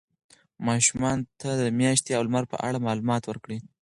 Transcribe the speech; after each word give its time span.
ماشومانو 0.67 1.23
ته 1.39 1.49
د 1.61 1.63
میاشتې 1.79 2.11
او 2.17 2.21
لمر 2.27 2.43
په 2.51 2.57
اړه 2.67 2.83
معلومات 2.87 3.23
ورکړئ. 3.27 3.59